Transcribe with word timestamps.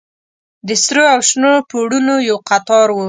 د 0.67 0.69
سرو 0.83 1.03
او 1.13 1.19
شنو 1.29 1.51
پوړونو 1.69 2.15
يو 2.29 2.37
قطار 2.49 2.87
و. 2.95 2.99